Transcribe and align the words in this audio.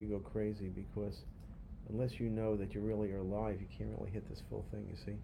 you 0.00 0.08
go 0.08 0.20
crazy 0.20 0.68
because 0.68 1.22
unless 1.88 2.20
you 2.20 2.28
know 2.28 2.56
that 2.56 2.72
you 2.72 2.80
really 2.80 3.10
are 3.10 3.18
alive, 3.18 3.58
you 3.60 3.66
can't 3.76 3.90
really 3.98 4.10
hit 4.10 4.28
this 4.28 4.40
full 4.48 4.64
thing, 4.70 4.86
you 4.88 4.96
see? 4.96 5.16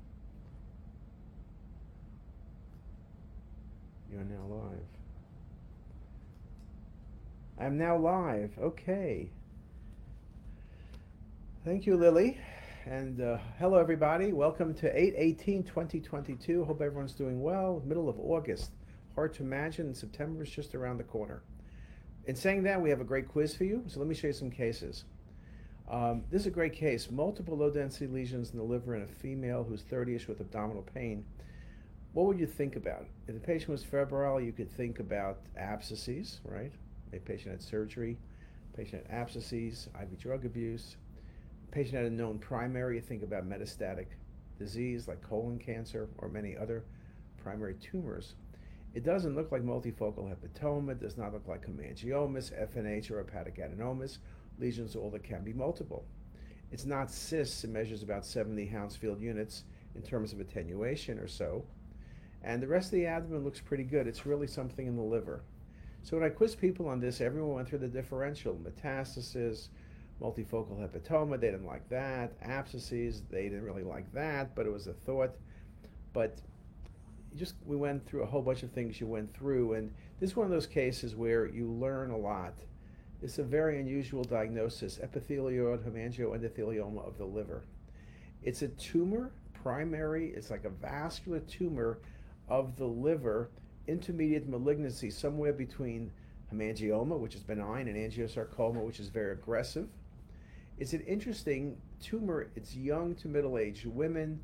You're 4.11 4.25
now 4.25 4.45
live. 4.49 4.87
I'm 7.61 7.79
now 7.79 7.97
live. 7.97 8.51
Okay. 8.61 9.31
Thank 11.65 11.87
you, 11.87 11.97
Lily. 11.97 12.41
And 12.85 13.21
uh, 13.21 13.39
hello, 13.61 13.79
everybody. 13.79 14.33
Welcome 14.33 14.75
to 14.75 14.89
8 14.93 15.39
2022. 15.39 16.65
Hope 16.65 16.81
everyone's 16.81 17.15
doing 17.15 17.41
well. 17.41 17.81
Middle 17.87 18.09
of 18.09 18.19
August. 18.19 18.73
Hard 19.15 19.35
to 19.35 19.45
imagine. 19.45 19.95
September 19.95 20.43
is 20.43 20.51
just 20.51 20.75
around 20.75 20.99
the 20.99 21.05
corner. 21.05 21.43
In 22.27 22.35
saying 22.35 22.63
that, 22.63 22.81
we 22.81 22.91
have 22.91 23.01
a 23.01 23.05
great 23.05 23.29
quiz 23.29 23.55
for 23.55 23.65
you. 23.65 23.85
So 23.87 24.01
let 24.01 24.09
me 24.09 24.15
show 24.15 24.29
you 24.29 24.33
some 24.33 24.51
cases. 24.51 25.05
Um, 25.91 26.25
this 26.31 26.43
is 26.43 26.47
a 26.47 26.51
great 26.51 26.73
case. 26.73 27.11
Multiple 27.11 27.57
low 27.57 27.71
density 27.71 28.07
lesions 28.07 28.51
in 28.51 28.59
the 28.59 28.65
liver 28.65 28.97
in 28.97 29.03
a 29.03 29.07
female 29.07 29.65
who's 29.65 29.83
30ish 29.83 30.27
with 30.27 30.41
abdominal 30.41 30.83
pain. 30.95 31.27
What 32.15 32.27
would 32.27 32.39
you 32.39 32.47
think 32.47 32.77
about? 32.77 33.07
If 33.27 33.35
the 33.35 33.41
patient 33.41 33.71
was 33.71 33.85
febrile, 33.85 34.41
you 34.41 34.53
could 34.53 34.71
think 34.71 35.01
about 35.01 35.41
abscesses, 35.57 36.41
right? 36.45 36.73
A 37.13 37.19
patient 37.19 37.51
had 37.51 37.63
surgery, 37.63 38.17
patient 38.75 39.05
had 39.07 39.15
abscesses, 39.15 39.89
IV 40.01 40.19
drug 40.19 40.47
abuse. 40.47 40.97
Patient 41.71 41.97
had 41.97 42.05
a 42.07 42.11
known 42.11 42.39
primary, 42.39 42.97
you 42.97 43.03
think 43.03 43.23
about 43.23 43.49
metastatic 43.49 44.07
disease 44.59 45.09
like 45.09 45.21
colon 45.23 45.59
cancer 45.59 46.09
or 46.19 46.29
many 46.29 46.57
other 46.57 46.85
primary 47.43 47.75
tumors. 47.75 48.37
It 48.95 49.05
doesn't 49.05 49.35
look 49.35 49.51
like 49.51 49.63
multifocal 49.63 50.33
hepatoma, 50.33 50.93
it 50.93 51.01
does 51.01 51.17
not 51.17 51.33
look 51.33 51.49
like 51.49 51.67
hemangiomas, 51.67 52.53
FNH, 52.53 53.11
or 53.11 53.19
hepatic 53.19 53.57
adenomas, 53.57 54.19
lesions 54.59 54.95
all 54.95 55.11
that 55.11 55.25
can 55.25 55.43
be 55.43 55.53
multiple. 55.53 56.05
It's 56.71 56.85
not 56.85 57.11
cysts, 57.11 57.65
it 57.65 57.71
measures 57.71 58.05
about 58.05 58.25
70 58.25 58.67
Hounsfield 58.67 59.21
units 59.21 59.65
in 59.97 60.03
terms 60.03 60.33
of 60.33 60.39
attenuation 60.39 61.19
or 61.19 61.27
so. 61.27 61.65
And 62.43 62.63
the 62.63 62.69
rest 62.69 62.87
of 62.87 62.93
the 62.93 63.07
abdomen 63.07 63.43
looks 63.43 63.61
pretty 63.61 63.85
good. 63.85 64.07
It's 64.07 64.27
really 64.27 64.47
something 64.47 64.87
in 64.87 64.97
the 64.97 65.03
liver. 65.03 65.43
So 66.03 66.17
when 66.17 66.27
I 66.27 66.29
quiz 66.29 66.55
people 66.55 66.87
on 66.87 67.01
this, 67.01 67.21
everyone 67.21 67.55
went 67.55 67.69
through 67.69 67.79
the 67.79 67.89
differential 67.89 68.55
metastasis, 68.55 69.69
multifocal 70.21 70.79
hepatoma, 70.79 71.41
they 71.41 71.51
didn't 71.51 71.67
like 71.67 71.89
that. 71.89 72.33
Abscesses, 72.43 73.23
they 73.31 73.45
didn't 73.45 73.65
really 73.65 73.83
like 73.83 74.13
that, 74.13 74.55
but 74.55 74.67
it 74.67 74.73
was 74.73 74.87
a 74.87 74.93
thought. 74.93 75.35
But 76.13 76.39
just 77.37 77.55
we 77.65 77.77
went 77.77 78.07
through 78.07 78.23
a 78.23 78.27
whole 78.27 78.43
bunch 78.43 78.63
of 78.63 78.71
things 78.71 79.01
you 79.01 79.07
went 79.07 79.35
through, 79.35 79.75
and 79.75 79.93
this 80.21 80.31
is 80.31 80.37
one 80.37 80.47
of 80.47 80.53
those 80.53 80.67
cases 80.67 81.15
where 81.15 81.47
you 81.47 81.71
learn 81.71 82.11
a 82.11 82.17
lot. 82.17 82.55
It's 83.23 83.39
a 83.39 83.43
very 83.43 83.81
unusual 83.81 84.23
diagnosis, 84.23 84.99
epithelioid 85.03 85.83
hemangioendothelioma 85.89 87.07
of 87.07 87.17
the 87.19 87.25
liver. 87.25 87.65
It's 88.43 88.63
a 88.63 88.69
tumor, 88.69 89.33
primary, 89.55 90.29
it's 90.29 90.51
like 90.51 90.65
a 90.65 90.71
vascular 90.71 91.41
tumor 91.41 91.99
of 92.49 92.77
the 92.77 92.85
liver, 92.85 93.51
intermediate 93.87 94.49
malignancy, 94.49 95.11
somewhere 95.11 95.53
between 95.53 96.11
hemangioma, 96.53 97.19
which 97.19 97.35
is 97.35 97.43
benign, 97.43 97.89
and 97.89 97.97
angiosarcoma, 97.97 98.85
which 98.85 99.01
is 99.01 99.09
very 99.09 99.33
aggressive. 99.33 99.89
It's 100.79 100.93
an 100.93 101.01
interesting 101.01 101.79
tumor. 102.01 102.51
It's 102.57 102.77
young 102.77 103.15
to 103.17 103.29
middle 103.29 103.59
aged 103.59 103.87
women, 103.87 104.41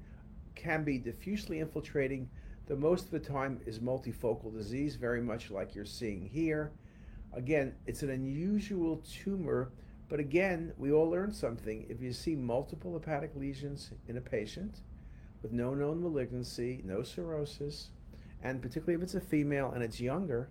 can 0.54 0.84
be 0.84 0.98
diffusely 0.98 1.60
infiltrating 1.60 2.28
the 2.70 2.76
most 2.76 3.06
of 3.06 3.10
the 3.10 3.18
time 3.18 3.60
is 3.66 3.80
multifocal 3.80 4.52
disease, 4.52 4.94
very 4.94 5.20
much 5.20 5.50
like 5.50 5.74
you're 5.74 5.84
seeing 5.84 6.24
here. 6.32 6.70
Again, 7.32 7.74
it's 7.84 8.04
an 8.04 8.10
unusual 8.10 9.02
tumor, 9.12 9.72
but 10.08 10.20
again, 10.20 10.72
we 10.78 10.92
all 10.92 11.10
learn 11.10 11.32
something. 11.32 11.84
If 11.88 12.00
you 12.00 12.12
see 12.12 12.36
multiple 12.36 12.92
hepatic 12.92 13.34
lesions 13.34 13.90
in 14.06 14.18
a 14.18 14.20
patient 14.20 14.82
with 15.42 15.50
no 15.50 15.74
known 15.74 16.00
malignancy, 16.00 16.80
no 16.84 17.02
cirrhosis, 17.02 17.88
and 18.40 18.62
particularly 18.62 18.94
if 18.94 19.02
it's 19.02 19.16
a 19.16 19.20
female 19.20 19.72
and 19.74 19.82
it's 19.82 20.00
younger, 20.00 20.48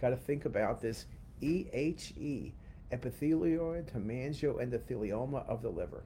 got 0.00 0.10
to 0.10 0.16
think 0.16 0.44
about 0.44 0.80
this 0.80 1.06
EHE, 1.42 2.52
epithelioid 2.92 3.90
hemangioendothelioma 3.92 5.44
of 5.48 5.62
the 5.62 5.70
liver. 5.70 6.04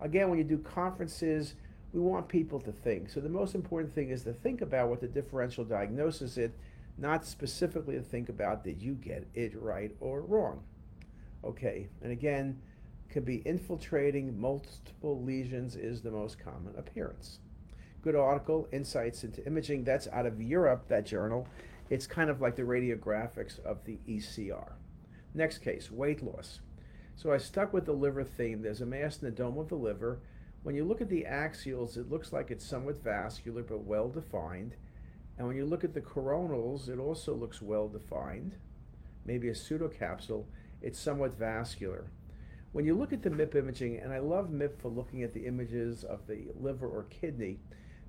Again, 0.00 0.28
when 0.28 0.38
you 0.38 0.44
do 0.44 0.58
conferences, 0.58 1.56
we 1.92 2.00
want 2.00 2.28
people 2.28 2.58
to 2.60 2.72
think. 2.72 3.10
So 3.10 3.20
the 3.20 3.28
most 3.28 3.54
important 3.54 3.94
thing 3.94 4.10
is 4.10 4.22
to 4.24 4.32
think 4.32 4.62
about 4.62 4.88
what 4.88 5.00
the 5.00 5.08
differential 5.08 5.64
diagnosis 5.64 6.38
is, 6.38 6.52
not 6.98 7.24
specifically 7.24 7.96
to 7.96 8.02
think 8.02 8.28
about 8.28 8.64
did 8.64 8.82
you 8.82 8.94
get 8.94 9.26
it 9.34 9.52
right 9.60 9.94
or 10.00 10.22
wrong. 10.22 10.62
Okay, 11.44 11.88
and 12.02 12.12
again, 12.12 12.60
could 13.10 13.24
be 13.24 13.42
infiltrating 13.44 14.40
multiple 14.40 15.22
lesions 15.22 15.76
is 15.76 16.00
the 16.00 16.10
most 16.10 16.38
common 16.38 16.74
appearance. 16.78 17.40
Good 18.02 18.16
article, 18.16 18.68
Insights 18.72 19.22
into 19.22 19.46
Imaging. 19.46 19.84
That's 19.84 20.08
out 20.08 20.26
of 20.26 20.40
Europe, 20.40 20.88
that 20.88 21.04
journal. 21.04 21.46
It's 21.90 22.06
kind 22.06 22.30
of 22.30 22.40
like 22.40 22.56
the 22.56 22.62
radiographics 22.62 23.60
of 23.64 23.84
the 23.84 23.98
ECR. 24.08 24.72
Next 25.34 25.58
case, 25.58 25.90
weight 25.90 26.22
loss. 26.22 26.60
So 27.16 27.32
I 27.32 27.38
stuck 27.38 27.72
with 27.72 27.84
the 27.84 27.92
liver 27.92 28.24
theme. 28.24 28.62
There's 28.62 28.80
a 28.80 28.86
mass 28.86 29.18
in 29.18 29.26
the 29.26 29.30
dome 29.30 29.58
of 29.58 29.68
the 29.68 29.76
liver 29.76 30.20
when 30.62 30.74
you 30.74 30.84
look 30.84 31.00
at 31.00 31.08
the 31.08 31.26
axials, 31.28 31.96
it 31.96 32.10
looks 32.10 32.32
like 32.32 32.50
it's 32.50 32.64
somewhat 32.64 33.02
vascular 33.02 33.62
but 33.62 33.84
well 33.84 34.08
defined. 34.08 34.76
And 35.36 35.46
when 35.46 35.56
you 35.56 35.64
look 35.64 35.82
at 35.82 35.94
the 35.94 36.00
coronals, 36.00 36.88
it 36.88 36.98
also 36.98 37.34
looks 37.34 37.60
well 37.60 37.88
defined. 37.88 38.54
Maybe 39.24 39.48
a 39.48 39.52
pseudocapsule, 39.52 40.44
it's 40.80 40.98
somewhat 40.98 41.38
vascular. 41.38 42.10
When 42.72 42.84
you 42.84 42.94
look 42.94 43.12
at 43.12 43.22
the 43.22 43.30
MIP 43.30 43.54
imaging, 43.56 43.98
and 43.98 44.12
I 44.12 44.18
love 44.18 44.50
MIP 44.50 44.78
for 44.78 44.88
looking 44.88 45.22
at 45.22 45.34
the 45.34 45.46
images 45.46 46.04
of 46.04 46.26
the 46.26 46.46
liver 46.58 46.88
or 46.88 47.04
kidney, 47.04 47.58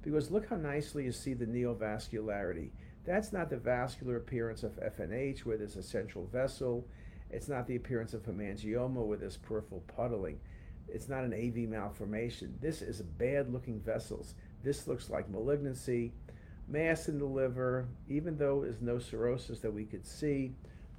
because 0.01 0.31
look 0.31 0.49
how 0.49 0.55
nicely 0.55 1.05
you 1.05 1.11
see 1.11 1.33
the 1.33 1.45
neovascularity. 1.45 2.69
That's 3.05 3.33
not 3.33 3.49
the 3.49 3.57
vascular 3.57 4.17
appearance 4.17 4.63
of 4.63 4.79
FNH 4.79 5.39
where 5.39 5.57
there's 5.57 5.75
a 5.75 5.83
central 5.83 6.27
vessel. 6.27 6.87
It's 7.29 7.49
not 7.49 7.67
the 7.67 7.75
appearance 7.75 8.13
of 8.13 8.23
hemangioma 8.23 9.05
where 9.05 9.17
there's 9.17 9.37
peripheral 9.37 9.83
puddling. 9.87 10.39
It's 10.87 11.09
not 11.09 11.23
an 11.23 11.33
AV 11.33 11.69
malformation. 11.69 12.57
This 12.61 12.81
is 12.81 13.01
bad 13.01 13.51
looking 13.51 13.79
vessels. 13.79 14.35
This 14.63 14.87
looks 14.87 15.09
like 15.09 15.29
malignancy, 15.29 16.13
mass 16.67 17.07
in 17.07 17.19
the 17.19 17.25
liver, 17.25 17.87
even 18.07 18.37
though 18.37 18.61
there's 18.61 18.81
no 18.81 18.99
cirrhosis 18.99 19.59
that 19.59 19.73
we 19.73 19.85
could 19.85 20.05
see, 20.05 20.53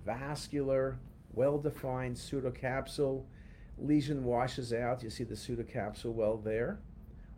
vascular, 0.05 0.99
well 1.33 1.59
defined 1.59 2.17
pseudocapsule. 2.17 3.25
Lesion 3.79 4.25
washes 4.25 4.73
out. 4.73 5.03
You 5.03 5.11
see 5.11 5.25
the 5.25 5.35
pseudocapsule 5.35 6.13
well 6.13 6.37
there. 6.37 6.79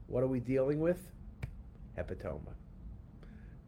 What 0.07 0.23
are 0.23 0.29
we 0.29 0.41
dealing 0.41 0.81
with? 0.81 1.13
Hepatoma. 1.97 2.55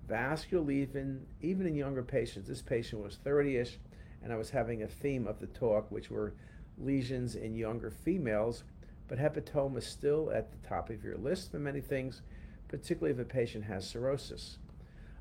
Vascular 0.07 0.65
lesion, 0.65 1.27
even 1.41 1.67
in 1.67 1.75
younger 1.75 2.03
patients. 2.03 2.49
This 2.49 2.63
patient 2.63 3.03
was 3.03 3.17
30 3.17 3.57
ish, 3.57 3.79
and 4.23 4.33
I 4.33 4.37
was 4.37 4.51
having 4.51 4.83
a 4.83 4.89
theme 4.89 5.27
of 5.27 5.39
the 5.39 5.47
talk, 5.47 5.91
which 5.91 6.11
were 6.11 6.35
lesions 6.81 7.35
in 7.35 7.55
younger 7.55 7.91
females, 7.91 8.65
but 9.09 9.19
hepatoma 9.19 9.79
is 9.79 9.87
still 9.87 10.31
at 10.31 10.51
the 10.51 10.69
top 10.69 10.91
of 10.91 11.03
your 11.03 11.17
list 11.17 11.51
for 11.51 11.59
many 11.59 11.81
things, 11.81 12.23
particularly 12.69 13.13
if 13.13 13.21
a 13.21 13.29
patient 13.29 13.65
has 13.65 13.89
cirrhosis. 13.89 14.59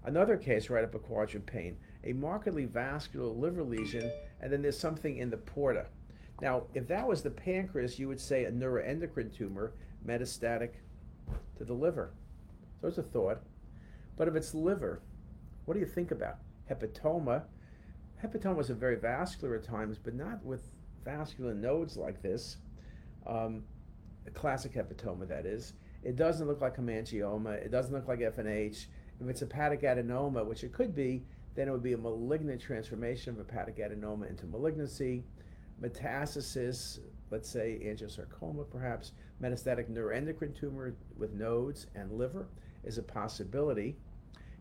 Another 0.03 0.37
case 0.37 0.69
right 0.69 0.83
up 0.83 0.95
a 0.95 0.99
quadrant 0.99 1.45
pain, 1.45 1.77
a 2.03 2.13
markedly 2.13 2.65
vascular 2.65 3.27
liver 3.27 3.63
lesion, 3.63 4.09
and 4.39 4.51
then 4.51 4.61
there's 4.61 4.79
something 4.79 5.17
in 5.17 5.29
the 5.29 5.37
porta. 5.37 5.87
Now, 6.41 6.63
if 6.73 6.87
that 6.87 7.07
was 7.07 7.21
the 7.21 7.31
pancreas, 7.31 7.97
you 7.97 8.07
would 8.07 8.21
say 8.21 8.45
a 8.45 8.51
neuroendocrine 8.51 9.35
tumor 9.35 9.73
metastatic 10.05 10.71
to 11.57 11.65
the 11.65 11.73
liver. 11.73 12.13
So 12.79 12.87
it's 12.87 12.97
a 12.97 13.03
thought. 13.03 13.41
But 14.15 14.27
if 14.27 14.35
it's 14.35 14.53
liver, 14.53 15.01
what 15.65 15.73
do 15.73 15.79
you 15.79 15.85
think 15.85 16.11
about? 16.11 16.37
Hepatoma. 16.69 17.43
Hepatoma 18.23 18.61
is 18.61 18.69
very 18.69 18.95
vascular 18.95 19.55
at 19.55 19.63
times, 19.63 19.97
but 19.97 20.13
not 20.13 20.43
with 20.43 20.71
vascular 21.07 21.53
nodes 21.53 21.95
like 21.95 22.21
this, 22.21 22.57
um, 23.25 23.63
a 24.25 24.31
classic 24.31 24.73
hepatoma 24.73 25.25
that 25.27 25.45
is, 25.45 25.73
it 26.03 26.17
doesn't 26.17 26.47
look 26.47 26.59
like 26.59 26.77
a 26.77 26.81
hemangioma, 26.81 27.53
it 27.53 27.71
doesn't 27.71 27.93
look 27.93 28.07
like 28.07 28.19
FNH. 28.19 28.87
If 29.19 29.27
it's 29.27 29.39
hepatic 29.39 29.81
adenoma, 29.81 30.45
which 30.45 30.63
it 30.63 30.73
could 30.73 30.93
be, 30.93 31.23
then 31.55 31.69
it 31.69 31.71
would 31.71 31.83
be 31.83 31.93
a 31.93 31.97
malignant 31.97 32.61
transformation 32.61 33.31
of 33.31 33.37
hepatic 33.37 33.77
adenoma 33.77 34.29
into 34.29 34.45
malignancy. 34.45 35.23
Metastasis, 35.81 36.99
let's 37.31 37.49
say 37.49 37.79
angiosarcoma 37.85 38.69
perhaps, 38.69 39.13
metastatic 39.41 39.89
neuroendocrine 39.89 40.59
tumor 40.59 40.93
with 41.17 41.33
nodes 41.33 41.87
and 41.95 42.11
liver 42.11 42.47
is 42.83 42.97
a 42.97 43.03
possibility. 43.03 43.95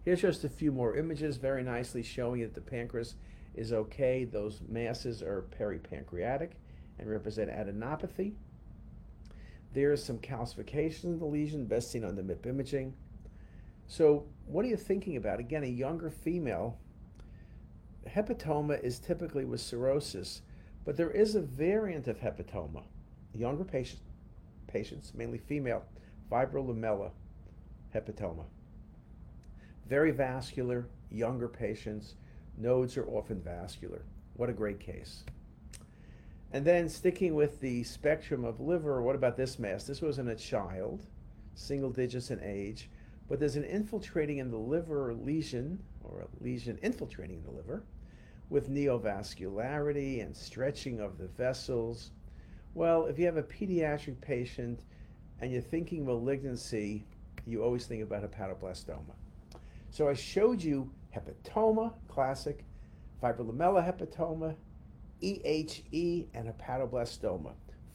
Here's 0.05 0.23
just 0.23 0.45
a 0.45 0.49
few 0.49 0.71
more 0.71 0.97
images 0.97 1.39
very 1.39 1.65
nicely 1.65 2.05
showing 2.05 2.43
that 2.43 2.55
the 2.55 2.61
pancreas 2.61 3.17
is 3.57 3.73
okay. 3.73 4.25
Those 4.25 4.61
masses 4.69 5.23
are 5.23 5.47
peripancreatic 5.59 6.51
and 6.99 7.11
represent 7.11 7.51
adenopathy. 7.51 8.35
There 9.73 9.93
is 9.93 10.03
some 10.03 10.19
calcification 10.19 11.13
of 11.13 11.21
the 11.21 11.27
lesion, 11.27 11.67
best 11.67 11.91
seen 11.91 12.05
on 12.05 12.17
the 12.17 12.23
MIP 12.23 12.47
imaging. 12.47 12.95
So, 13.87 14.27
what 14.47 14.65
are 14.65 14.69
you 14.69 14.77
thinking 14.77 15.17
about? 15.17 15.39
Again, 15.39 15.65
a 15.65 15.69
younger 15.69 16.11
female, 16.11 16.79
hepatoma 18.09 18.83
is 18.83 18.99
typically 18.99 19.45
with 19.45 19.61
cirrhosis, 19.61 20.43
But 20.85 20.97
there 20.97 21.11
is 21.11 21.35
a 21.35 21.41
variant 21.41 22.07
of 22.07 22.21
hepatoma. 22.21 22.85
Younger 23.35 23.65
patients, 23.65 24.03
patients 24.67 25.13
mainly 25.15 25.39
female, 25.39 25.85
fibrolamellar 26.31 27.11
hepatoma. 27.95 28.45
Very 29.89 30.11
vascular, 30.11 30.87
younger 31.11 31.49
patients. 31.49 32.15
Nodes 32.57 32.97
are 32.97 33.07
often 33.07 33.41
vascular. 33.41 34.03
What 34.35 34.51
a 34.51 34.55
great 34.55 34.81
case. 34.81 35.25
And 36.53 36.65
then 36.65 36.89
sticking 36.89 37.35
with 37.35 37.61
the 37.61 37.83
spectrum 37.85 38.45
of 38.45 38.61
liver, 38.61 39.03
what 39.03 39.15
about 39.15 39.37
this 39.37 39.59
mass? 39.59 39.85
This 39.85 40.01
was 40.01 40.19
in 40.19 40.29
a 40.29 40.35
child, 40.35 41.07
single 41.55 41.91
digits 41.91 42.31
in 42.31 42.41
age, 42.43 42.89
but 43.29 43.41
there's 43.41 43.57
an 43.57 43.65
infiltrating 43.65 44.39
in 44.39 44.51
the 44.51 44.57
liver 44.57 45.13
lesion, 45.15 45.83
or 46.05 46.21
a 46.21 46.45
lesion 46.45 46.79
infiltrating 46.83 47.39
in 47.39 47.45
the 47.45 47.51
liver, 47.51 47.83
with 48.49 48.71
neovascularity 48.71 50.25
and 50.25 50.37
stretching 50.37 51.01
of 51.01 51.19
the 51.19 51.27
vessels. 51.27 52.13
Well, 52.75 53.07
if 53.07 53.19
you 53.19 53.27
have 53.27 53.37
a 53.37 53.43
pediatric 53.43 54.21
patient 54.21 54.85
and 55.41 55.51
you're 55.51 55.61
thinking 55.61 56.07
malignancy, 56.07 57.05
you 57.47 57.63
always 57.63 57.87
think 57.87 58.03
about 58.03 58.23
hepatoblastoma. 58.23 59.15
So 59.91 60.09
I 60.09 60.15
showed 60.15 60.63
you 60.63 60.91
hepatoma, 61.17 61.93
classic, 62.09 62.65
fibrolamellar 63.23 63.85
hepatoma, 63.85 64.55
EHE, 65.23 66.27
and 66.35 66.49
hepatoblastoma. 66.49 67.53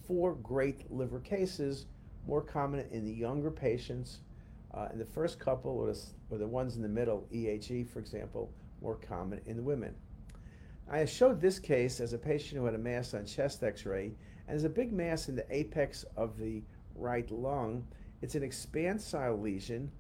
Four 0.08 0.36
great 0.36 0.92
liver 0.92 1.20
cases, 1.20 1.86
more 2.28 2.42
common 2.42 2.86
in 2.92 3.06
the 3.06 3.14
younger 3.14 3.52
patients. 3.52 4.20
Uh, 4.74 4.88
in 4.94 5.00
the 5.00 5.06
first 5.06 5.38
couple, 5.38 5.72
or 5.72 5.88
the, 5.88 6.00
or 6.30 6.38
the 6.38 6.48
ones 6.48 6.78
in 6.78 6.82
the 6.82 6.88
middle, 6.88 7.28
EHE, 7.34 7.90
for 7.90 8.00
example, 8.00 8.54
more 8.82 8.96
common 8.96 9.42
in 9.46 9.66
women. 9.66 9.94
I 10.90 11.06
showed 11.06 11.40
this 11.40 11.60
case 11.60 12.00
as 12.00 12.14
a 12.14 12.18
patient 12.18 12.60
who 12.60 12.66
had 12.66 12.76
a 12.76 12.80
mass 12.80 13.14
on 13.14 13.26
chest 13.26 13.64
x-ray, 13.64 14.06
and 14.06 14.16
there's 14.48 14.64
a 14.64 14.70
big 14.70 14.92
mass 14.92 15.30
in 15.30 15.36
the 15.36 15.46
apex 15.54 16.06
of 16.16 16.38
the 16.38 16.64
right 16.96 17.30
lung. 17.32 17.86
It's 18.22 18.36
an 18.36 18.44
expansile 18.44 19.42
lesion. 19.42 19.92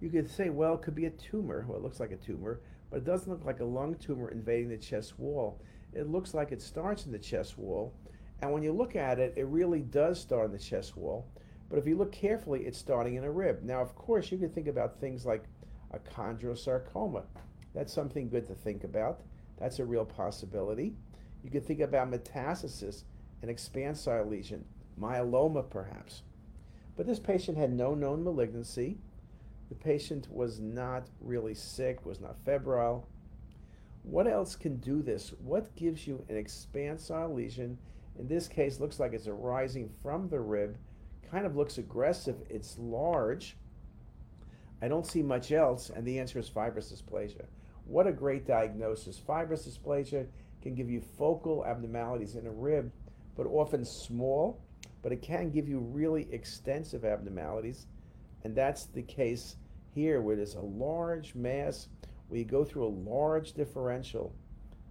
You 0.00 0.08
could 0.08 0.30
say, 0.30 0.48
well, 0.50 0.74
it 0.74 0.82
could 0.82 0.94
be 0.94 1.06
a 1.06 1.10
tumor. 1.10 1.64
Well, 1.68 1.78
it 1.78 1.82
looks 1.82 2.00
like 2.00 2.12
a 2.12 2.16
tumor, 2.16 2.60
but 2.90 2.98
it 2.98 3.04
doesn't 3.04 3.30
look 3.30 3.44
like 3.44 3.60
a 3.60 3.64
lung 3.64 3.94
tumor 3.96 4.30
invading 4.30 4.70
the 4.70 4.78
chest 4.78 5.18
wall. 5.18 5.60
It 5.92 6.08
looks 6.08 6.34
like 6.34 6.52
it 6.52 6.62
starts 6.62 7.06
in 7.06 7.12
the 7.12 7.18
chest 7.18 7.58
wall, 7.58 7.92
and 8.40 8.52
when 8.52 8.62
you 8.62 8.72
look 8.72 8.96
at 8.96 9.18
it, 9.18 9.34
it 9.36 9.46
really 9.46 9.80
does 9.80 10.18
start 10.18 10.46
in 10.46 10.52
the 10.52 10.58
chest 10.58 10.96
wall. 10.96 11.26
But 11.68 11.78
if 11.78 11.86
you 11.86 11.96
look 11.96 12.12
carefully, 12.12 12.62
it's 12.62 12.78
starting 12.78 13.16
in 13.16 13.24
a 13.24 13.30
rib. 13.30 13.62
Now, 13.62 13.80
of 13.80 13.94
course, 13.94 14.32
you 14.32 14.38
can 14.38 14.50
think 14.50 14.66
about 14.66 14.98
things 14.98 15.26
like 15.26 15.44
a 15.92 15.98
chondrosarcoma. 15.98 17.24
That's 17.74 17.92
something 17.92 18.28
good 18.28 18.46
to 18.48 18.54
think 18.54 18.84
about. 18.84 19.20
That's 19.58 19.78
a 19.78 19.84
real 19.84 20.04
possibility. 20.04 20.94
You 21.44 21.50
could 21.50 21.66
think 21.66 21.80
about 21.80 22.10
metastasis, 22.10 23.04
an 23.42 23.48
expansile 23.48 24.28
lesion, 24.28 24.64
myeloma 24.98 25.68
perhaps. 25.68 26.22
But 26.96 27.06
this 27.06 27.20
patient 27.20 27.56
had 27.56 27.72
no 27.72 27.94
known 27.94 28.24
malignancy. 28.24 28.98
The 29.70 29.76
patient 29.76 30.28
was 30.30 30.60
not 30.60 31.08
really 31.20 31.54
sick, 31.54 32.04
was 32.04 32.20
not 32.20 32.36
febrile. 32.44 33.08
What 34.02 34.26
else 34.26 34.56
can 34.56 34.76
do 34.76 35.00
this? 35.00 35.32
What 35.42 35.74
gives 35.76 36.06
you 36.06 36.24
an 36.28 36.34
expansile 36.34 37.34
lesion? 37.34 37.78
In 38.18 38.26
this 38.26 38.48
case, 38.48 38.80
looks 38.80 38.98
like 38.98 39.12
it's 39.12 39.28
arising 39.28 39.88
from 40.02 40.28
the 40.28 40.40
rib, 40.40 40.76
kind 41.30 41.46
of 41.46 41.56
looks 41.56 41.78
aggressive. 41.78 42.36
It's 42.50 42.78
large. 42.78 43.56
I 44.82 44.88
don't 44.88 45.06
see 45.06 45.22
much 45.22 45.52
else, 45.52 45.90
and 45.90 46.04
the 46.04 46.18
answer 46.18 46.38
is 46.38 46.48
fibrous 46.48 46.92
dysplasia. 46.92 47.44
What 47.84 48.06
a 48.06 48.12
great 48.12 48.46
diagnosis. 48.46 49.18
Fibrous 49.18 49.66
dysplasia 49.66 50.26
can 50.62 50.74
give 50.74 50.90
you 50.90 51.00
focal 51.00 51.64
abnormalities 51.64 52.34
in 52.34 52.46
a 52.46 52.50
rib, 52.50 52.90
but 53.36 53.46
often 53.46 53.84
small, 53.84 54.60
but 55.02 55.12
it 55.12 55.22
can 55.22 55.50
give 55.50 55.68
you 55.68 55.78
really 55.78 56.28
extensive 56.32 57.04
abnormalities. 57.04 57.86
And 58.44 58.54
that's 58.54 58.86
the 58.86 59.02
case 59.02 59.56
here 59.94 60.20
where 60.20 60.36
there's 60.36 60.54
a 60.54 60.60
large 60.60 61.34
mass, 61.34 61.88
where 62.28 62.38
you 62.38 62.44
go 62.44 62.64
through 62.64 62.86
a 62.86 62.98
large 63.10 63.52
differential, 63.52 64.32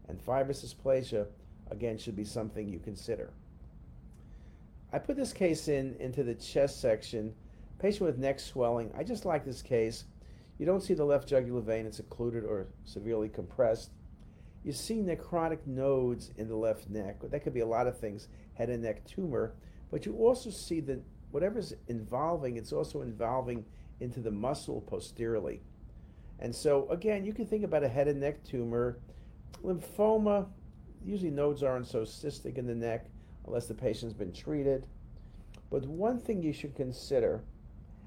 and 0.08 0.22
fibrous 0.22 0.64
dysplasia, 0.64 1.28
again, 1.72 1.98
should 1.98 2.16
be 2.16 2.26
something 2.26 2.68
you 2.68 2.80
consider. 2.80 3.32
I 4.92 5.00
put 5.00 5.16
this 5.16 5.34
case 5.34 5.68
in 5.68 5.96
into 6.00 6.24
the 6.24 6.36
chest 6.36 6.82
section, 6.82 7.34
patient 7.80 8.02
with 8.02 8.18
neck 8.18 8.40
swelling. 8.40 8.92
I 8.98 9.04
just 9.04 9.26
like 9.26 9.46
this 9.46 9.62
case 9.62 10.06
you 10.60 10.66
don't 10.66 10.84
see 10.84 10.94
the 10.94 11.06
left 11.06 11.28
jugular 11.28 11.62
vein, 11.62 11.86
it's 11.86 12.00
occluded 12.00 12.44
or 12.44 12.68
severely 12.84 13.30
compressed. 13.30 13.92
You 14.64 14.74
see 14.74 15.02
necrotic 15.02 15.66
nodes 15.66 16.32
in 16.36 16.50
the 16.50 16.56
left 16.56 16.90
neck. 16.90 17.22
That 17.24 17.44
could 17.44 17.54
be 17.54 17.62
a 17.62 17.66
lot 17.66 17.88
of 17.88 17.98
things, 17.98 18.28
head 18.54 18.70
and 18.70 18.84
neck 18.84 19.08
tumor. 19.08 19.54
But 19.90 20.06
you 20.06 20.18
also 20.18 20.50
see 20.50 20.82
that 20.82 21.02
whatever's 21.32 21.74
involving, 21.88 22.58
it's 22.58 22.74
also 22.74 23.02
involving 23.02 23.66
into 24.00 24.20
the 24.20 24.32
muscle 24.32 24.82
posteriorly. 24.82 25.62
And 26.40 26.56
so, 26.56 26.88
again, 26.90 27.26
you 27.26 27.34
can 27.34 27.46
think 27.46 27.64
about 27.64 27.84
a 27.84 27.90
head 27.90 28.08
and 28.08 28.22
neck 28.22 28.44
tumor. 28.44 29.00
Lymphoma, 29.64 30.48
usually 31.04 31.32
nodes 31.32 31.64
aren't 31.64 31.88
so 31.88 32.02
cystic 32.02 32.58
in 32.58 32.66
the 32.66 32.76
neck 32.76 33.08
unless 33.46 33.68
the 33.68 33.74
patient's 33.74 34.14
been 34.14 34.32
treated. 34.32 34.88
But 35.70 35.86
one 35.86 36.20
thing 36.20 36.42
you 36.42 36.54
should 36.54 36.76
consider, 36.76 37.44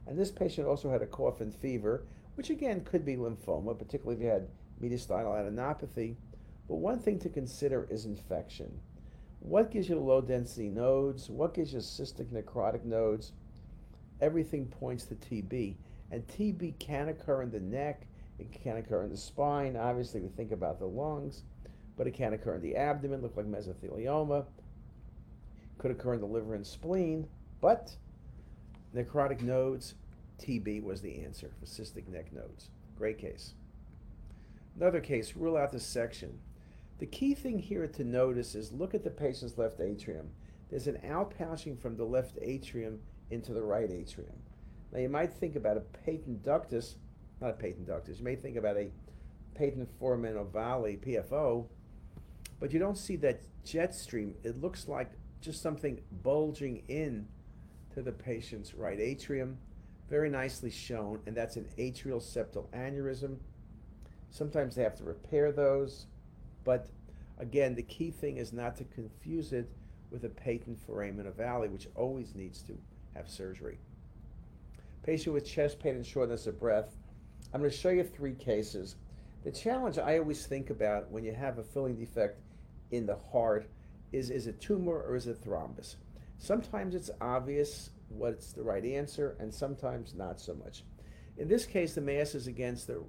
and 0.06 0.18
this 0.18 0.30
patient 0.30 0.66
also 0.66 0.90
had 0.90 1.02
a 1.02 1.06
cough 1.06 1.40
and 1.40 1.54
fever, 1.54 2.06
which 2.34 2.50
again 2.50 2.82
could 2.84 3.04
be 3.04 3.16
lymphoma, 3.16 3.78
particularly 3.78 4.16
if 4.16 4.22
you 4.22 4.28
had 4.28 4.48
mediastinal 4.82 5.36
adenopathy. 5.36 6.16
But 6.68 6.76
one 6.76 6.98
thing 6.98 7.18
to 7.20 7.28
consider 7.28 7.86
is 7.90 8.06
infection. 8.06 8.80
What 9.44 9.72
gives 9.72 9.88
you 9.88 9.98
low 9.98 10.20
density 10.20 10.68
nodes? 10.68 11.28
What 11.28 11.54
gives 11.54 11.72
you 11.72 11.80
cystic 11.80 12.26
necrotic 12.26 12.84
nodes? 12.84 13.32
Everything 14.20 14.66
points 14.66 15.04
to 15.06 15.16
TB. 15.16 15.74
And 16.12 16.26
TB 16.28 16.78
can 16.78 17.08
occur 17.08 17.42
in 17.42 17.50
the 17.50 17.58
neck, 17.58 18.06
it 18.38 18.52
can 18.52 18.76
occur 18.76 19.02
in 19.02 19.10
the 19.10 19.16
spine. 19.16 19.76
Obviously, 19.76 20.20
we 20.20 20.28
think 20.28 20.52
about 20.52 20.78
the 20.78 20.86
lungs, 20.86 21.42
but 21.96 22.06
it 22.06 22.12
can 22.12 22.34
occur 22.34 22.54
in 22.54 22.62
the 22.62 22.76
abdomen, 22.76 23.20
look 23.20 23.36
like 23.36 23.46
mesothelioma. 23.46 24.44
Could 25.78 25.90
occur 25.90 26.14
in 26.14 26.20
the 26.20 26.26
liver 26.26 26.54
and 26.54 26.66
spleen, 26.66 27.26
but 27.60 27.96
necrotic 28.94 29.42
nodes 29.42 29.94
TB 30.38 30.84
was 30.84 31.00
the 31.00 31.24
answer 31.24 31.50
for 31.58 31.66
cystic 31.66 32.06
neck 32.06 32.32
nodes. 32.32 32.70
Great 32.96 33.18
case. 33.18 33.54
Another 34.76 35.00
case, 35.00 35.34
rule 35.34 35.56
out 35.56 35.72
dissection. 35.72 36.38
The 37.02 37.08
key 37.08 37.34
thing 37.34 37.58
here 37.58 37.88
to 37.88 38.04
notice 38.04 38.54
is 38.54 38.70
look 38.70 38.94
at 38.94 39.02
the 39.02 39.10
patient's 39.10 39.58
left 39.58 39.81
atrium. 39.81 40.31
There's 40.70 40.87
an 40.87 41.00
outpouching 41.04 41.76
from 41.81 41.96
the 41.96 42.04
left 42.04 42.38
atrium 42.40 43.00
into 43.28 43.52
the 43.52 43.61
right 43.61 43.90
atrium. 43.90 44.37
Now 44.92 45.00
you 45.00 45.09
might 45.09 45.32
think 45.32 45.56
about 45.56 45.76
a 45.76 45.80
patent 45.80 46.44
ductus, 46.44 46.94
not 47.40 47.50
a 47.50 47.54
patent 47.54 47.88
ductus, 47.88 48.18
you 48.18 48.25
may 48.25 48.37
think 48.37 48.56
about 48.56 48.76
a 48.76 48.92
patent 49.56 49.90
foramen 49.99 50.37
ovale, 50.37 50.97
PFO, 51.04 51.66
but 52.61 52.73
you 52.73 52.78
don't 52.78 52.97
see 52.97 53.16
that 53.16 53.40
jet 53.64 53.97
stream. 53.97 54.37
It 54.44 54.61
looks 54.61 54.87
like 54.87 55.11
just 55.40 55.61
something 55.61 56.00
bulging 56.23 56.85
in 56.87 57.26
to 57.94 58.02
the 58.02 58.12
patient's 58.12 58.75
right 58.75 59.00
atrium 59.00 59.59
very 60.09 60.30
nicely 60.30 60.71
shown, 60.71 61.18
and 61.26 61.37
that's 61.37 61.56
an 61.56 61.68
atrial 61.76 62.23
septal 62.23 62.68
aneurysm. 62.71 63.38
Sometimes 64.30 64.76
they 64.76 64.85
have 64.85 64.97
to 64.99 65.04
repair 65.04 65.50
those, 65.50 66.06
but 66.64 66.88
again, 67.38 67.75
the 67.75 67.83
key 67.83 68.11
thing 68.11 68.37
is 68.37 68.52
not 68.52 68.76
to 68.76 68.85
confuse 68.85 69.52
it 69.52 69.71
with 70.11 70.25
a 70.25 70.28
patent 70.28 70.81
foramen 70.87 71.26
ovale, 71.26 71.71
which 71.71 71.88
always 71.95 72.35
needs 72.35 72.62
to 72.62 72.76
have 73.14 73.28
surgery. 73.28 73.78
Patient 75.02 75.35
with 75.35 75.47
chest 75.47 75.81
pain 75.81 75.97
and 75.97 76.07
shortness 76.07 76.47
of 76.47 76.61
breath. 76.61 76.97
I'm 77.52 77.61
going 77.61 77.71
to 77.71 77.76
show 77.76 77.90
you 77.90 78.04
three 78.04 78.35
cases. 78.35 78.97
The 79.45 79.50
challenge 79.50 79.99
I 79.99 80.19
always 80.19 80.47
think 80.47 80.71
about 80.71 81.11
when 81.11 81.25
you 81.25 81.33
have 81.33 81.59
a 81.59 81.64
filling 81.64 81.97
defect 81.97 82.40
in 82.92 83.07
the 83.07 83.16
heart 83.33 83.69
is 84.12 84.31
is 84.31 84.47
it 84.47 84.61
tumor 84.61 85.00
or 85.00 85.16
is 85.16 85.26
it 85.26 85.42
thrombus? 85.42 85.97
Sometimes 86.38 86.95
it's 86.95 87.11
obvious 87.21 87.90
what's 88.09 88.52
the 88.52 88.62
right 88.62 88.85
answer, 88.85 89.37
and 89.40 89.52
sometimes 89.52 90.14
not 90.14 90.40
so 90.40 90.54
much. 90.54 90.85
In 91.38 91.49
this 91.49 91.64
case, 91.64 91.95
the 91.95 92.00
mass 92.00 92.35
is 92.35 92.47
against 92.47 92.87
the 92.87 93.02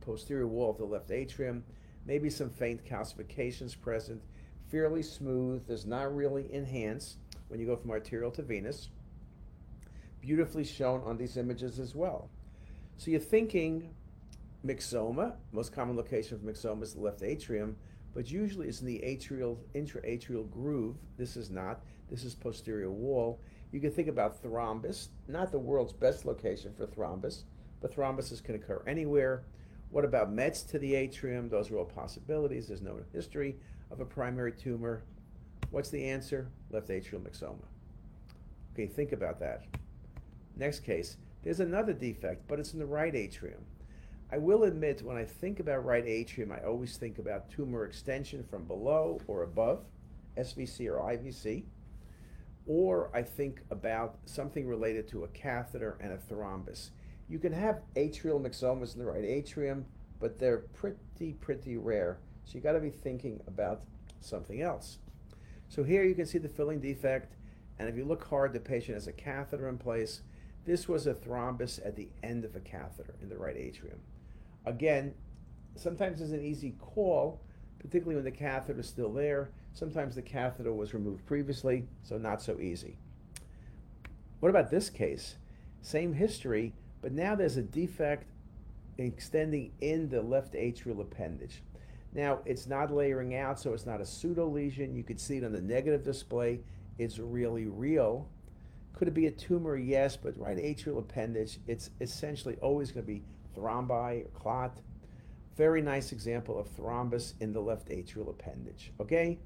posterior 0.00 0.46
wall 0.46 0.70
of 0.70 0.78
the 0.78 0.84
left 0.84 1.10
atrium, 1.10 1.64
maybe 2.06 2.30
some 2.30 2.50
faint 2.50 2.84
calcifications 2.84 3.78
present, 3.78 4.22
fairly 4.70 5.02
smooth, 5.02 5.66
does 5.66 5.84
not 5.84 6.14
really 6.14 6.52
enhance 6.54 7.16
when 7.48 7.60
you 7.60 7.66
go 7.66 7.76
from 7.76 7.90
arterial 7.90 8.30
to 8.32 8.42
venous. 8.42 8.88
Beautifully 10.20 10.64
shown 10.64 11.02
on 11.04 11.16
these 11.16 11.36
images 11.36 11.78
as 11.78 11.94
well. 11.94 12.30
So 12.96 13.10
you're 13.10 13.20
thinking 13.20 13.94
myxoma, 14.64 15.34
most 15.52 15.72
common 15.72 15.96
location 15.96 16.36
of 16.36 16.40
myxoma 16.40 16.82
is 16.82 16.94
the 16.94 17.00
left 17.00 17.22
atrium, 17.22 17.76
but 18.14 18.30
usually 18.30 18.68
it's 18.68 18.80
in 18.80 18.86
the 18.86 19.00
atrial, 19.00 19.58
intraatrial 19.74 20.50
groove. 20.50 20.96
This 21.18 21.36
is 21.36 21.50
not. 21.50 21.82
This 22.10 22.24
is 22.24 22.34
posterior 22.34 22.90
wall. 22.90 23.40
You 23.72 23.80
can 23.80 23.90
think 23.90 24.08
about 24.08 24.42
thrombus, 24.42 25.08
not 25.28 25.52
the 25.52 25.58
world's 25.58 25.92
best 25.92 26.24
location 26.24 26.72
for 26.72 26.86
thrombus, 26.86 27.42
but 27.80 27.94
thrombuses 27.94 28.42
can 28.42 28.54
occur 28.54 28.82
anywhere. 28.86 29.44
What 29.96 30.04
about 30.04 30.30
mets 30.30 30.62
to 30.64 30.78
the 30.78 30.94
atrium? 30.94 31.48
Those 31.48 31.70
are 31.70 31.78
all 31.78 31.86
possibilities. 31.86 32.68
There's 32.68 32.82
no 32.82 33.00
history 33.14 33.56
of 33.90 33.98
a 33.98 34.04
primary 34.04 34.52
tumor. 34.52 35.04
What's 35.70 35.88
the 35.88 36.04
answer? 36.04 36.50
Left 36.70 36.88
atrial 36.88 37.22
myxoma. 37.22 37.64
Okay, 38.74 38.88
think 38.88 39.12
about 39.12 39.40
that. 39.40 39.64
Next 40.54 40.80
case, 40.80 41.16
there's 41.42 41.60
another 41.60 41.94
defect, 41.94 42.46
but 42.46 42.60
it's 42.60 42.74
in 42.74 42.78
the 42.78 42.84
right 42.84 43.14
atrium. 43.14 43.64
I 44.30 44.36
will 44.36 44.64
admit, 44.64 45.00
when 45.00 45.16
I 45.16 45.24
think 45.24 45.60
about 45.60 45.86
right 45.86 46.04
atrium, 46.06 46.52
I 46.52 46.60
always 46.60 46.98
think 46.98 47.18
about 47.18 47.48
tumor 47.48 47.86
extension 47.86 48.44
from 48.44 48.64
below 48.64 49.22
or 49.26 49.44
above, 49.44 49.86
SVC 50.36 50.90
or 50.90 51.00
IVC, 51.10 51.64
or 52.66 53.10
I 53.14 53.22
think 53.22 53.62
about 53.70 54.18
something 54.26 54.68
related 54.68 55.08
to 55.08 55.24
a 55.24 55.28
catheter 55.28 55.96
and 56.02 56.12
a 56.12 56.18
thrombus. 56.18 56.90
You 57.28 57.38
can 57.38 57.52
have 57.52 57.82
atrial 57.96 58.40
myxomas 58.40 58.94
in 58.94 59.00
the 59.00 59.06
right 59.06 59.24
atrium, 59.24 59.86
but 60.20 60.38
they're 60.38 60.58
pretty, 60.58 61.32
pretty 61.40 61.76
rare. 61.76 62.18
So 62.44 62.54
you 62.54 62.60
got 62.60 62.72
to 62.72 62.80
be 62.80 62.90
thinking 62.90 63.40
about 63.46 63.82
something 64.20 64.62
else. 64.62 64.98
So 65.68 65.82
here 65.82 66.04
you 66.04 66.14
can 66.14 66.26
see 66.26 66.38
the 66.38 66.48
filling 66.48 66.80
defect, 66.80 67.34
and 67.78 67.88
if 67.88 67.96
you 67.96 68.04
look 68.04 68.24
hard, 68.24 68.52
the 68.52 68.60
patient 68.60 68.94
has 68.94 69.08
a 69.08 69.12
catheter 69.12 69.68
in 69.68 69.78
place. 69.78 70.22
This 70.64 70.88
was 70.88 71.06
a 71.06 71.14
thrombus 71.14 71.84
at 71.84 71.96
the 71.96 72.08
end 72.22 72.44
of 72.44 72.54
a 72.54 72.60
catheter 72.60 73.14
in 73.20 73.28
the 73.28 73.36
right 73.36 73.56
atrium. 73.56 73.98
Again, 74.64 75.14
sometimes 75.74 76.20
it's 76.20 76.32
an 76.32 76.44
easy 76.44 76.76
call, 76.80 77.40
particularly 77.78 78.14
when 78.14 78.24
the 78.24 78.30
catheter 78.30 78.80
is 78.80 78.86
still 78.86 79.12
there. 79.12 79.50
Sometimes 79.74 80.14
the 80.14 80.22
catheter 80.22 80.72
was 80.72 80.94
removed 80.94 81.26
previously, 81.26 81.86
so 82.02 82.16
not 82.16 82.40
so 82.40 82.58
easy. 82.60 82.96
What 84.40 84.48
about 84.48 84.70
this 84.70 84.88
case? 84.88 85.36
Same 85.82 86.14
history, 86.14 86.72
but 87.06 87.12
now 87.12 87.36
there's 87.36 87.56
a 87.56 87.62
defect 87.62 88.32
extending 88.98 89.70
in 89.80 90.08
the 90.08 90.20
left 90.20 90.54
atrial 90.54 91.00
appendage. 91.00 91.62
Now, 92.12 92.40
it's 92.44 92.66
not 92.66 92.92
layering 92.92 93.36
out, 93.36 93.60
so 93.60 93.72
it's 93.74 93.86
not 93.86 94.00
a 94.00 94.04
pseudo 94.04 94.48
lesion. 94.48 94.96
You 94.96 95.04
can 95.04 95.16
see 95.16 95.36
it 95.36 95.44
on 95.44 95.52
the 95.52 95.60
negative 95.60 96.02
display. 96.02 96.62
It's 96.98 97.20
really 97.20 97.66
real. 97.66 98.28
Could 98.92 99.06
it 99.06 99.14
be 99.14 99.28
a 99.28 99.30
tumor? 99.30 99.76
Yes, 99.76 100.16
but 100.16 100.36
right 100.36 100.56
atrial 100.56 100.98
appendage, 100.98 101.60
it's 101.68 101.90
essentially 102.00 102.56
always 102.60 102.90
going 102.90 103.06
to 103.06 103.12
be 103.12 103.22
thrombi 103.56 104.24
or 104.24 104.28
clot. 104.30 104.80
Very 105.56 105.82
nice 105.82 106.10
example 106.10 106.58
of 106.58 106.68
thrombus 106.76 107.34
in 107.38 107.52
the 107.52 107.60
left 107.60 107.88
atrial 107.88 108.30
appendage. 108.30 108.90
Okay? 108.98 109.38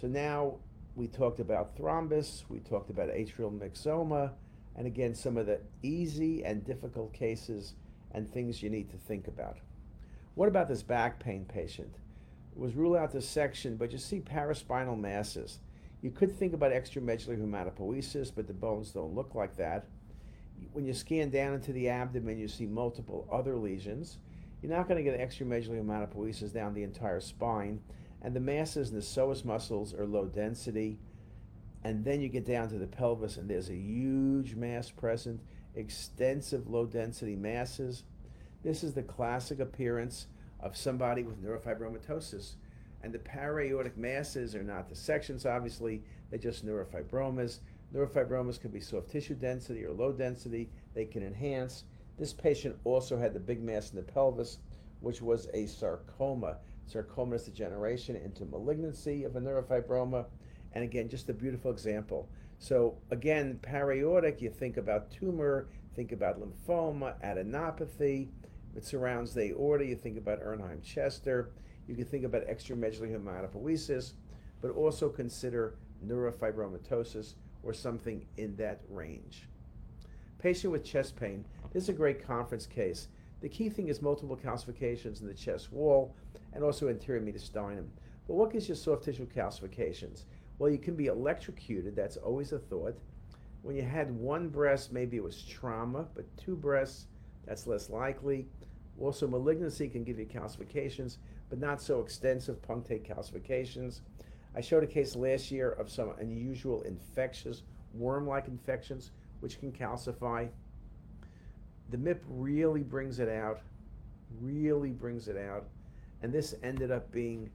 So 0.00 0.06
now 0.06 0.54
we 0.94 1.08
talked 1.08 1.40
about 1.40 1.76
thrombus, 1.76 2.44
we 2.48 2.60
talked 2.60 2.88
about 2.88 3.10
atrial 3.10 3.52
myxoma, 3.52 4.32
and 4.76 4.86
again, 4.86 5.14
some 5.14 5.36
of 5.36 5.46
the 5.46 5.60
easy 5.82 6.44
and 6.44 6.64
difficult 6.64 7.12
cases 7.12 7.74
and 8.12 8.30
things 8.30 8.62
you 8.62 8.70
need 8.70 8.90
to 8.90 8.96
think 8.96 9.26
about. 9.26 9.56
What 10.34 10.48
about 10.48 10.68
this 10.68 10.82
back 10.82 11.18
pain 11.18 11.46
patient? 11.46 11.96
It 12.54 12.60
was 12.60 12.74
ruled 12.74 12.96
out 12.96 13.12
dissection, 13.12 13.76
but 13.76 13.90
you 13.90 13.98
see 13.98 14.20
paraspinal 14.20 14.98
masses. 14.98 15.58
You 16.02 16.10
could 16.10 16.38
think 16.38 16.52
about 16.52 16.72
extramedullary 16.72 17.40
hematopoiesis, 17.40 18.32
but 18.34 18.46
the 18.46 18.52
bones 18.52 18.90
don't 18.90 19.14
look 19.14 19.34
like 19.34 19.56
that. 19.56 19.86
When 20.72 20.84
you 20.84 20.92
scan 20.92 21.30
down 21.30 21.54
into 21.54 21.72
the 21.72 21.88
abdomen, 21.88 22.38
you 22.38 22.48
see 22.48 22.66
multiple 22.66 23.26
other 23.32 23.56
lesions. 23.56 24.18
You're 24.62 24.72
not 24.72 24.88
going 24.88 25.02
to 25.02 25.10
get 25.10 25.18
extramedullary 25.18 25.82
hematopoiesis 25.82 26.52
down 26.52 26.74
the 26.74 26.82
entire 26.82 27.20
spine, 27.20 27.80
and 28.22 28.34
the 28.34 28.40
masses 28.40 28.90
in 28.90 28.94
the 28.94 29.02
psoas 29.02 29.44
muscles 29.44 29.94
are 29.94 30.06
low 30.06 30.26
density. 30.26 30.98
And 31.86 32.04
then 32.04 32.20
you 32.20 32.28
get 32.28 32.44
down 32.44 32.68
to 32.70 32.78
the 32.78 32.86
pelvis, 32.88 33.36
and 33.36 33.48
there's 33.48 33.70
a 33.70 33.76
huge 33.76 34.56
mass 34.56 34.90
present, 34.90 35.40
extensive 35.76 36.66
low 36.66 36.84
density 36.84 37.36
masses. 37.36 38.02
This 38.64 38.82
is 38.82 38.92
the 38.92 39.04
classic 39.04 39.60
appearance 39.60 40.26
of 40.58 40.76
somebody 40.76 41.22
with 41.22 41.40
neurofibromatosis. 41.40 42.56
And 43.04 43.12
the 43.12 43.20
para-aortic 43.20 43.96
masses 43.96 44.56
are 44.56 44.64
not 44.64 44.88
dissections, 44.88 45.46
obviously, 45.46 46.02
they're 46.28 46.40
just 46.40 46.66
neurofibromas. 46.66 47.60
Neurofibromas 47.94 48.60
can 48.60 48.72
be 48.72 48.80
soft 48.80 49.08
tissue 49.08 49.36
density 49.36 49.84
or 49.84 49.92
low 49.92 50.10
density, 50.10 50.68
they 50.92 51.04
can 51.04 51.22
enhance. 51.22 51.84
This 52.18 52.32
patient 52.32 52.74
also 52.82 53.16
had 53.16 53.32
the 53.32 53.38
big 53.38 53.62
mass 53.62 53.90
in 53.90 53.96
the 53.96 54.02
pelvis, 54.02 54.58
which 54.98 55.22
was 55.22 55.46
a 55.54 55.66
sarcoma. 55.66 56.56
Sarcoma 56.86 57.36
is 57.36 57.44
degeneration 57.44 58.16
into 58.16 58.44
malignancy 58.44 59.22
of 59.22 59.36
a 59.36 59.40
neurofibroma. 59.40 60.24
And 60.76 60.84
again, 60.84 61.08
just 61.08 61.30
a 61.30 61.32
beautiful 61.32 61.70
example. 61.70 62.28
So 62.58 62.98
again, 63.10 63.58
para-aortic, 63.62 64.42
you 64.42 64.50
think 64.50 64.76
about 64.76 65.10
tumor, 65.10 65.68
think 65.94 66.12
about 66.12 66.38
lymphoma, 66.38 67.18
adenopathy, 67.24 68.28
it 68.76 68.84
surrounds 68.84 69.32
the 69.32 69.52
aorta. 69.52 69.86
You 69.86 69.96
think 69.96 70.18
about 70.18 70.42
Erdheim 70.44 70.82
Chester. 70.82 71.48
You 71.88 71.94
can 71.94 72.04
think 72.04 72.24
about 72.24 72.46
extramedullary 72.46 73.16
hematopoiesis, 73.18 74.12
but 74.60 74.70
also 74.72 75.08
consider 75.08 75.76
neurofibromatosis 76.06 77.36
or 77.62 77.72
something 77.72 78.26
in 78.36 78.54
that 78.56 78.82
range. 78.90 79.48
Patient 80.38 80.74
with 80.74 80.84
chest 80.84 81.16
pain. 81.16 81.46
This 81.72 81.84
is 81.84 81.88
a 81.88 81.94
great 81.94 82.26
conference 82.26 82.66
case. 82.66 83.08
The 83.40 83.48
key 83.48 83.70
thing 83.70 83.88
is 83.88 84.02
multiple 84.02 84.36
calcifications 84.36 85.22
in 85.22 85.26
the 85.26 85.32
chest 85.32 85.72
wall 85.72 86.14
and 86.52 86.62
also 86.62 86.90
anterior 86.90 87.22
mediastinum. 87.22 87.86
But 88.26 88.34
what 88.34 88.52
gives 88.52 88.68
you 88.68 88.74
soft 88.74 89.04
tissue 89.04 89.26
calcifications? 89.26 90.24
Well, 90.58 90.70
you 90.70 90.78
can 90.78 90.96
be 90.96 91.06
electrocuted. 91.06 91.94
That's 91.94 92.16
always 92.16 92.52
a 92.52 92.58
thought. 92.58 92.98
When 93.62 93.76
you 93.76 93.82
had 93.82 94.10
one 94.10 94.48
breast, 94.48 94.92
maybe 94.92 95.16
it 95.16 95.24
was 95.24 95.42
trauma, 95.42 96.06
but 96.14 96.24
two 96.36 96.56
breasts, 96.56 97.06
that's 97.46 97.66
less 97.66 97.90
likely. 97.90 98.46
Also, 98.98 99.26
malignancy 99.26 99.88
can 99.88 100.04
give 100.04 100.18
you 100.18 100.24
calcifications, 100.24 101.18
but 101.50 101.58
not 101.58 101.82
so 101.82 102.00
extensive 102.00 102.62
punctate 102.62 103.06
calcifications. 103.06 104.00
I 104.54 104.60
showed 104.60 104.82
a 104.82 104.86
case 104.86 105.14
last 105.14 105.50
year 105.50 105.72
of 105.72 105.90
some 105.90 106.12
unusual 106.18 106.82
infectious 106.82 107.62
worm-like 107.92 108.48
infections 108.48 109.10
which 109.40 109.60
can 109.60 109.70
calcify. 109.70 110.48
The 111.90 111.98
MIP 111.98 112.20
really 112.28 112.82
brings 112.82 113.18
it 113.18 113.28
out, 113.28 113.60
really 114.40 114.90
brings 114.90 115.28
it 115.28 115.36
out, 115.36 115.66
and 116.22 116.32
this 116.32 116.54
ended 116.62 116.90
up 116.90 117.12
being 117.12 117.50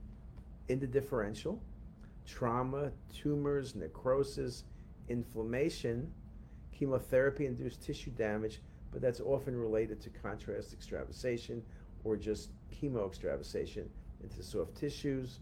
in 0.69 0.79
the 0.79 0.87
differential, 0.87 1.59
trauma, 2.31 2.91
tumors, 3.13 3.75
necrosis, 3.75 4.63
inflammation, 5.09 6.09
chemotherapy-induced 6.71 7.83
tissue 7.83 8.11
damage, 8.11 8.61
but 8.91 9.01
that's 9.01 9.19
often 9.19 9.55
related 9.55 9.99
to 10.01 10.09
contrast 10.09 10.71
extravasation 10.73 11.61
or 12.03 12.15
just 12.15 12.51
chemo 12.73 13.05
extravasation 13.05 13.89
into 14.23 14.41
soft 14.41 14.75
tissues, 14.75 15.39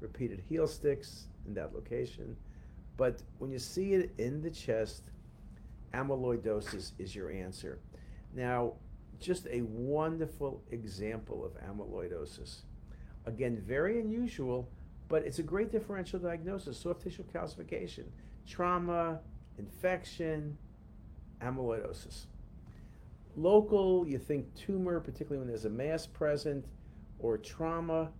repeated 0.00 0.42
heel 0.48 0.66
sticks 0.66 1.26
in 1.46 1.54
that 1.54 1.74
location. 1.74 2.36
But 2.96 3.22
when 3.38 3.50
you 3.50 3.58
see 3.58 3.92
it 3.92 4.14
in 4.18 4.40
the 4.40 4.50
chest, 4.50 5.10
amyloidosis 5.92 6.92
is 6.98 7.14
your 7.14 7.30
answer. 7.30 7.78
Now, 8.34 8.74
just 9.20 9.46
a 9.48 9.60
wonderful 9.62 10.62
example 10.70 11.44
of 11.44 11.52
amyloidosis. 11.68 12.62
Again, 13.26 13.62
very 13.66 14.00
unusual, 14.00 14.68
but 15.08 15.24
it's 15.24 15.38
a 15.38 15.42
great 15.42 15.70
differential 15.70 16.18
diagnosis 16.18 16.78
soft 16.78 17.02
tissue 17.02 17.24
calcification, 17.34 18.04
trauma, 18.46 19.20
infection, 19.58 20.56
amyloidosis. 21.42 22.26
Local, 23.36 24.06
you 24.06 24.18
think 24.18 24.54
tumor, 24.54 25.00
particularly 25.00 25.38
when 25.38 25.48
there's 25.48 25.64
a 25.64 25.70
mass 25.70 26.06
present, 26.06 26.64
or 27.18 27.38
trauma, 27.38 28.10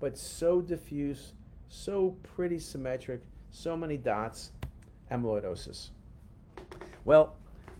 but 0.00 0.16
so 0.16 0.60
diffuse, 0.60 1.34
so 1.68 2.16
pretty 2.22 2.58
symmetric, 2.58 3.22
so 3.50 3.76
many 3.76 3.96
dots, 3.96 4.52
amyloidosis. 5.10 5.90
Well, 7.04 7.36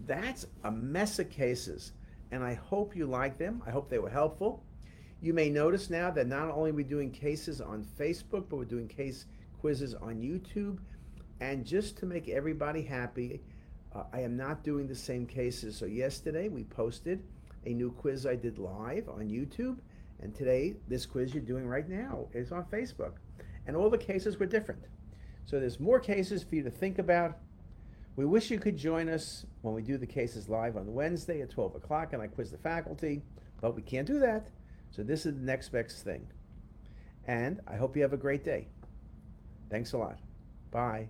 that's 0.07 0.47
a 0.65 0.71
mess 0.71 1.19
of 1.19 1.31
cases, 1.31 1.93
and 2.31 2.45
I 2.45 2.55
hope 2.55 2.95
you 2.95 3.07
like 3.07 3.39
them. 3.39 3.63
I 3.67 3.71
hope 3.71 3.89
they 3.89 3.99
were 3.99 4.11
helpful. 4.11 4.63
You 5.25 5.33
may 5.33 5.49
notice 5.49 5.89
now 5.89 6.11
that 6.11 6.27
not 6.27 6.51
only 6.51 6.71
are 6.71 6.75
we 6.75 6.85
doing 6.85 7.11
cases 7.11 7.63
on 7.63 7.83
Facebook, 7.99 8.45
but 8.51 8.59
we're 8.59 8.67
doing 8.67 8.87
case 8.87 9.25
quizzes 9.59 9.95
on 9.95 10.17
YouTube. 10.17 10.77
And 11.41 11.65
just 11.65 11.97
to 12.01 12.05
make 12.05 12.29
everybody 12.29 12.83
happy, 12.83 13.41
uh, 13.95 14.03
I 14.13 14.21
am 14.21 14.37
not 14.37 14.63
doing 14.63 14.87
the 14.87 14.95
same 14.95 15.25
cases. 15.25 15.79
So 15.79 15.87
yesterday 15.87 16.51
we 16.51 16.65
posted 16.65 17.23
a 17.65 17.71
new 17.71 17.91
quiz 17.91 18.27
I 18.27 18.37
did 18.37 18.59
live 18.59 19.09
on 19.09 19.31
YouTube, 19.31 19.79
and 20.21 20.35
today 20.35 20.75
this 20.89 21.07
quiz 21.07 21.33
you're 21.33 21.43
doing 21.43 21.67
right 21.67 21.89
now 21.89 22.27
is 22.35 22.53
on 22.53 22.67
Facebook. 22.67 23.13
And 23.67 23.75
all 23.75 23.89
the 23.89 23.97
cases 23.97 24.39
were 24.39 24.45
different. 24.45 24.85
So 25.47 25.59
there's 25.59 25.81
more 25.81 26.01
cases 26.01 26.43
for 26.43 26.55
you 26.55 26.63
to 26.65 26.71
think 26.71 26.99
about. 26.99 27.39
We 28.17 28.27
wish 28.27 28.51
you 28.51 28.59
could 28.59 28.77
join 28.77 29.09
us 29.09 29.47
when 29.63 29.73
we 29.73 29.81
do 29.81 29.97
the 29.97 30.07
cases 30.07 30.51
live 30.51 30.77
on 30.77 30.93
Wednesday 30.93 31.41
at 31.41 31.49
12 31.49 31.77
o'clock 31.77 32.13
and 32.13 32.21
I 32.21 32.27
quiz 32.27 32.51
the 32.51 32.59
faculty, 32.59 33.23
but 33.63 33.75
we 33.75 33.81
can't 33.81 34.07
do 34.07 34.19
that. 34.19 34.51
So 34.95 35.03
this 35.03 35.27
is 35.27 35.35
the 35.35 35.41
next 35.45 35.71
best 35.71 36.05
thing. 36.05 36.29
And 37.27 37.61
I 37.67 37.77
hope 37.77 37.97
you 37.97 38.03
have 38.03 38.13
a 38.13 38.19
great 38.19 38.45
day. 38.45 38.69
Thanks 39.69 39.93
a 39.93 39.99
lot. 39.99 40.19
Bye. 40.71 41.09